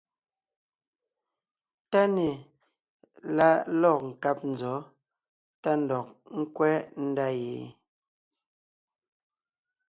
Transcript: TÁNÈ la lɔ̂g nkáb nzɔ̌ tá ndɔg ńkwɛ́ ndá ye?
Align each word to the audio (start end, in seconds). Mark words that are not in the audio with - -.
TÁNÈ 1.91 2.27
la 3.37 3.49
lɔ̂g 3.81 3.97
nkáb 4.09 4.37
nzɔ̌ 4.51 4.77
tá 5.61 5.71
ndɔg 5.81 6.07
ńkwɛ́ 6.39 6.73
ndá 7.05 7.27
ye? 7.41 7.55